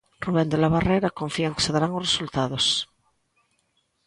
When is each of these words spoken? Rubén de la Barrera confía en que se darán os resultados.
Rubén 0.25 0.47
de 0.51 0.57
la 0.61 0.71
Barrera 0.75 1.15
confía 1.19 1.47
en 1.49 1.55
que 1.55 1.65
se 1.65 1.73
darán 1.75 1.95
os 1.99 2.05
resultados. 2.07 2.65